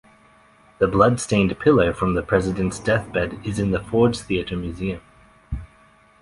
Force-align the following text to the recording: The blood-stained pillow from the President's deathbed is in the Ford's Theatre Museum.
The 0.79 0.87
blood-stained 0.87 1.59
pillow 1.59 1.93
from 1.93 2.15
the 2.15 2.23
President's 2.23 2.79
deathbed 2.79 3.39
is 3.45 3.59
in 3.59 3.69
the 3.69 3.83
Ford's 3.83 4.23
Theatre 4.23 4.57
Museum. 4.57 4.99